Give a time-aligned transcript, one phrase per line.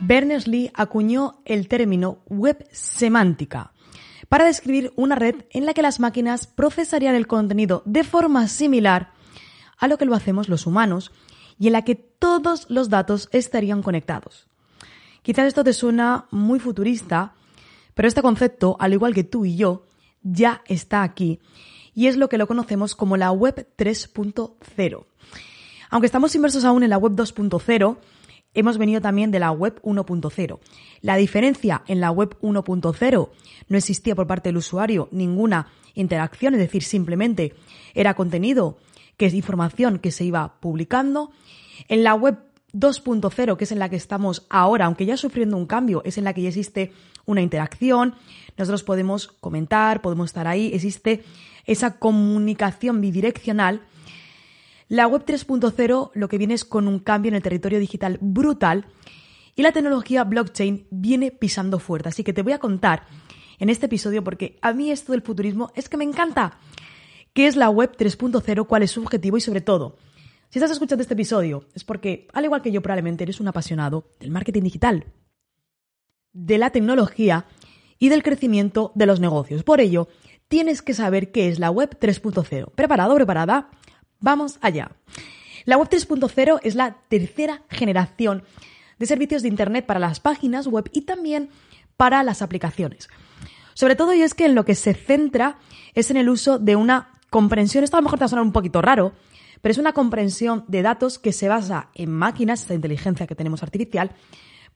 [0.00, 3.72] Berners-Lee acuñó el término web semántica
[4.28, 9.12] para describir una red en la que las máquinas procesarían el contenido de forma similar
[9.78, 11.12] a lo que lo hacemos los humanos
[11.58, 14.48] y en la que todos los datos estarían conectados.
[15.22, 17.34] Quizás esto te suena muy futurista,
[17.94, 19.86] pero este concepto, al igual que tú y yo,
[20.22, 21.40] ya está aquí
[21.94, 25.06] y es lo que lo conocemos como la web 3.0.
[25.88, 27.96] Aunque estamos inmersos aún en la web 2.0,
[28.56, 30.58] hemos venido también de la web 1.0.
[31.02, 33.28] La diferencia en la web 1.0
[33.68, 37.54] no existía por parte del usuario ninguna interacción, es decir, simplemente
[37.94, 38.78] era contenido,
[39.16, 41.30] que es información que se iba publicando.
[41.88, 42.38] En la web
[42.72, 46.24] 2.0, que es en la que estamos ahora, aunque ya sufriendo un cambio, es en
[46.24, 46.92] la que ya existe
[47.24, 48.14] una interacción,
[48.56, 51.24] nosotros podemos comentar, podemos estar ahí, existe
[51.66, 53.82] esa comunicación bidireccional.
[54.88, 58.86] La web 3.0 lo que viene es con un cambio en el territorio digital brutal
[59.56, 62.08] y la tecnología blockchain viene pisando fuerte.
[62.08, 63.06] Así que te voy a contar
[63.58, 66.58] en este episodio porque a mí esto del futurismo es que me encanta.
[67.32, 68.66] ¿Qué es la web 3.0?
[68.66, 69.36] ¿Cuál es su objetivo?
[69.36, 69.96] Y sobre todo,
[70.50, 74.14] si estás escuchando este episodio es porque, al igual que yo, probablemente eres un apasionado
[74.20, 75.04] del marketing digital
[76.32, 77.46] de la tecnología
[77.98, 79.64] y del crecimiento de los negocios.
[79.64, 80.08] Por ello,
[80.48, 82.72] tienes que saber qué es la web 3.0.
[82.74, 83.14] ¿Preparado?
[83.14, 83.70] ¿Preparada?
[84.20, 84.92] Vamos allá.
[85.64, 88.44] La web 3.0 es la tercera generación
[88.98, 91.50] de servicios de Internet para las páginas web y también
[91.96, 93.08] para las aplicaciones.
[93.74, 95.58] Sobre todo, y es que en lo que se centra
[95.94, 98.44] es en el uso de una comprensión, esto a lo mejor te va a sonar
[98.44, 99.12] un poquito raro,
[99.60, 103.62] pero es una comprensión de datos que se basa en máquinas, esta inteligencia que tenemos
[103.62, 104.12] artificial,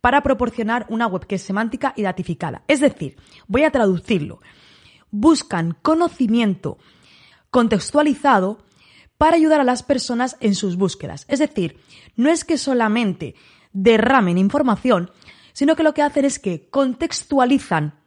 [0.00, 2.62] para proporcionar una web que es semántica y datificada.
[2.68, 4.40] Es decir, voy a traducirlo.
[5.10, 6.78] Buscan conocimiento
[7.50, 8.58] contextualizado
[9.20, 11.26] para ayudar a las personas en sus búsquedas.
[11.28, 11.78] Es decir,
[12.16, 13.34] no es que solamente
[13.74, 15.10] derramen información,
[15.52, 18.00] sino que lo que hacen es que contextualizan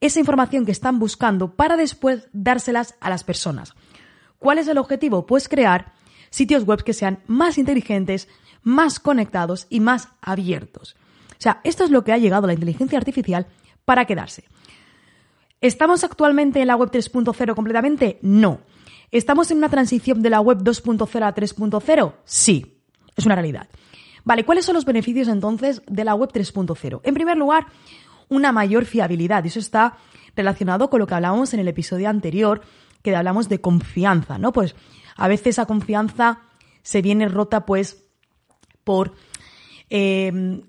[0.00, 3.74] esa información que están buscando para después dárselas a las personas.
[4.38, 5.26] ¿Cuál es el objetivo?
[5.26, 5.94] Pues crear
[6.30, 8.28] sitios web que sean más inteligentes,
[8.62, 10.94] más conectados y más abiertos.
[11.32, 13.48] O sea, esto es lo que ha llegado la inteligencia artificial
[13.84, 14.44] para quedarse.
[15.60, 18.20] ¿Estamos actualmente en la web 3.0 completamente?
[18.22, 18.60] No.
[19.10, 22.14] ¿Estamos en una transición de la web 2.0 a 3.0?
[22.24, 22.82] Sí,
[23.16, 23.68] es una realidad.
[24.24, 27.00] Vale, ¿cuáles son los beneficios entonces de la web 3.0?
[27.04, 27.66] En primer lugar,
[28.28, 29.46] una mayor fiabilidad.
[29.46, 29.98] Eso está
[30.34, 32.62] relacionado con lo que hablábamos en el episodio anterior,
[33.02, 34.52] que hablamos de confianza, ¿no?
[34.52, 34.74] Pues
[35.16, 36.40] a veces esa confianza
[36.82, 38.04] se viene rota, pues,
[38.82, 39.14] por
[39.88, 40.62] Em,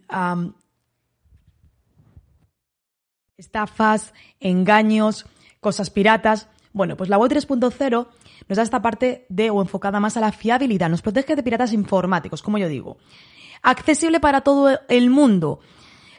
[3.37, 5.25] estafas, engaños,
[5.59, 6.49] cosas piratas.
[6.77, 8.07] Bueno, pues la web 3.0
[8.47, 11.73] nos da esta parte de o enfocada más a la fiabilidad, nos protege de piratas
[11.73, 12.97] informáticos, como yo digo.
[13.63, 15.59] Accesible para todo el mundo.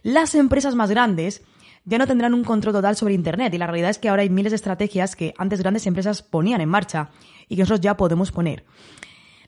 [0.03, 1.43] Las empresas más grandes
[1.85, 4.31] ya no tendrán un control total sobre Internet y la realidad es que ahora hay
[4.31, 7.11] miles de estrategias que antes grandes empresas ponían en marcha
[7.49, 8.65] y que nosotros ya podemos poner.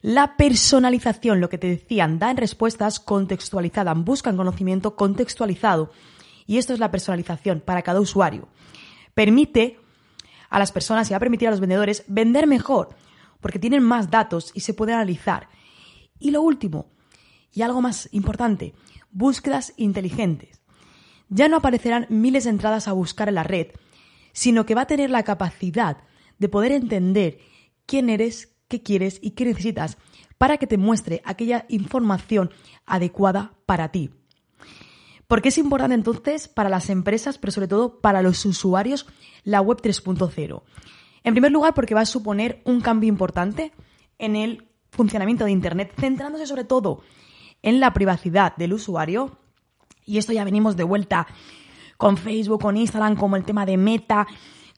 [0.03, 5.91] La personalización, lo que te decían, dan respuestas contextualizadas, buscan conocimiento contextualizado.
[6.47, 8.49] Y esto es la personalización para cada usuario.
[9.13, 9.79] Permite
[10.51, 12.91] a las personas y va a permitir a los vendedores vender mejor,
[13.41, 15.49] porque tienen más datos y se puede analizar.
[16.19, 16.91] Y lo último,
[17.53, 18.75] y algo más importante,
[19.11, 20.61] búsquedas inteligentes.
[21.29, 23.69] Ya no aparecerán miles de entradas a buscar en la red,
[24.33, 25.99] sino que va a tener la capacidad
[26.39, 27.39] de poder entender
[27.87, 29.97] quién eres, qué quieres y qué necesitas
[30.39, 32.51] para que te muestre aquella información
[32.87, 34.11] adecuada para ti.
[35.31, 39.07] ¿Por qué es importante entonces para las empresas, pero sobre todo para los usuarios,
[39.45, 40.63] la web 3.0?
[41.23, 43.71] En primer lugar, porque va a suponer un cambio importante
[44.19, 47.03] en el funcionamiento de Internet, centrándose sobre todo
[47.63, 49.39] en la privacidad del usuario.
[50.05, 51.29] Y esto ya venimos de vuelta
[51.97, 54.27] con Facebook, con Instagram, como el tema de Meta,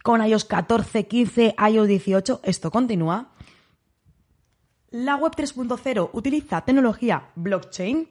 [0.02, 2.40] con iOS 14, 15, iOS 18.
[2.44, 3.32] Esto continúa.
[4.90, 8.10] La web 3.0 utiliza tecnología blockchain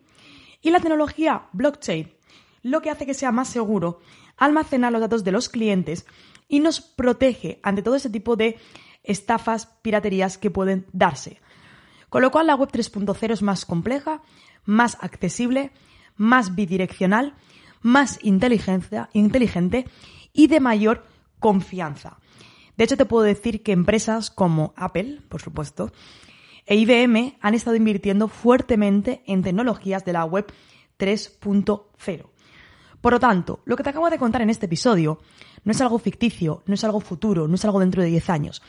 [0.60, 2.20] y la tecnología blockchain
[2.62, 4.00] lo que hace que sea más seguro
[4.38, 6.06] almacenar los datos de los clientes
[6.48, 8.58] y nos protege ante todo ese tipo de
[9.04, 11.40] estafas, piraterías que pueden darse.
[12.10, 14.22] Con lo cual la web 3.0 es más compleja,
[14.66, 15.72] más accesible,
[16.16, 17.36] más bidireccional,
[17.82, 19.86] más inteligente
[20.34, 21.06] y de mayor
[21.40, 22.18] confianza.
[22.78, 25.92] De hecho, te puedo decir que empresas como Apple, por supuesto,
[26.66, 30.52] e IBM han estado invirtiendo fuertemente en tecnologías de la web
[30.98, 32.30] 3.0.
[33.02, 35.20] Por lo tanto, lo que te acabo de contar en este episodio
[35.64, 38.62] no es algo ficticio, no es algo futuro, no es algo dentro de 10 años.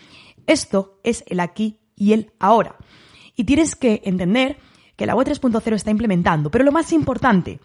[0.46, 2.76] Esto es el aquí y el ahora.
[3.37, 4.58] Y tienes que entender
[4.96, 6.50] que la web 3.0 está implementando.
[6.50, 7.61] Pero lo más importante,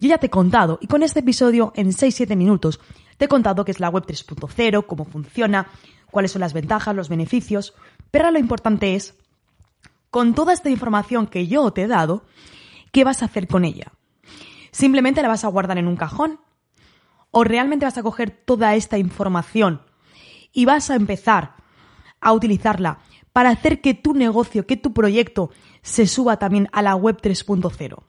[0.00, 2.80] yo ya te he contado, y con este episodio en 6-7 minutos,
[3.18, 5.68] te he contado qué es la web 3.0, cómo funciona,
[6.10, 7.74] cuáles son las ventajas, los beneficios.
[8.10, 9.14] Pero ahora lo importante es,
[10.10, 12.24] con toda esta información que yo te he dado,
[12.92, 13.92] ¿qué vas a hacer con ella?
[14.72, 16.40] ¿Simplemente la vas a guardar en un cajón?
[17.30, 19.82] ¿O realmente vas a coger toda esta información
[20.52, 21.54] y vas a empezar
[22.20, 22.98] a utilizarla
[23.32, 25.50] para hacer que tu negocio, que tu proyecto
[25.82, 28.02] se suba también a la web 3.0?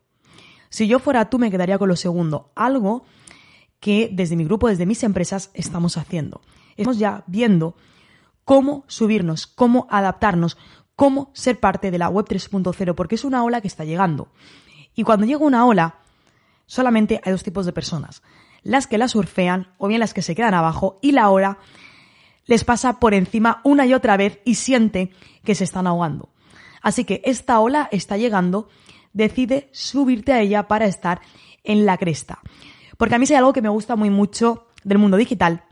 [0.69, 3.06] Si yo fuera tú me quedaría con lo segundo, algo
[3.80, 6.42] que desde mi grupo, desde mis empresas, estamos haciendo.
[6.77, 7.75] Estamos ya viendo
[8.45, 10.57] cómo subirnos, cómo adaptarnos,
[10.95, 14.30] cómo ser parte de la web 3.0, porque es una ola que está llegando.
[14.95, 16.00] Y cuando llega una ola,
[16.73, 18.23] solamente hay dos tipos de personas.
[18.63, 21.59] Las que la surfean o bien las que se quedan abajo y la ola
[22.47, 25.11] les pasa por encima una y otra vez y siente
[25.43, 26.29] que se están ahogando.
[26.81, 28.69] Así que esta ola está llegando,
[29.13, 31.21] decide subirte a ella para estar
[31.63, 32.39] en la cresta.
[32.97, 35.65] Porque a mí si hay algo que me gusta muy mucho del mundo digital,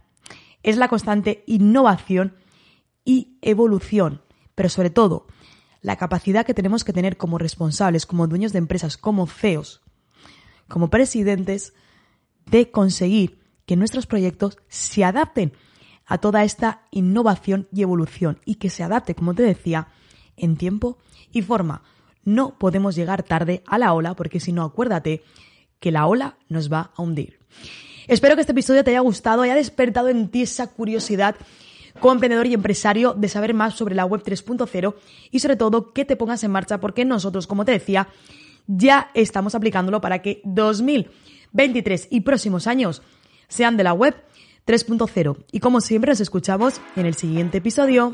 [0.62, 2.36] es la constante innovación
[3.04, 4.22] y evolución,
[4.54, 5.26] pero sobre todo
[5.82, 9.82] la capacidad que tenemos que tener como responsables, como dueños de empresas, como CEOs,
[10.72, 11.74] como presidentes
[12.46, 15.54] de conseguir que nuestros proyectos se adapten
[16.06, 19.90] a toda esta innovación y evolución y que se adapte, como te decía,
[20.36, 20.98] en tiempo
[21.32, 21.84] y forma.
[22.24, 25.24] No podemos llegar tarde a la ola porque si no, acuérdate
[25.80, 27.40] que la ola nos va a hundir.
[28.08, 31.36] Espero que este episodio te haya gustado, haya despertado en ti esa curiosidad
[32.00, 34.96] como emprendedor y empresario de saber más sobre la web 3.0
[35.32, 38.08] y sobre todo que te pongas en marcha porque nosotros, como te decía,
[38.78, 43.02] ya estamos aplicándolo para que 2023 y próximos años
[43.48, 44.16] sean de la web
[44.66, 45.38] 3.0.
[45.52, 48.14] Y como siempre nos escuchamos en el siguiente episodio.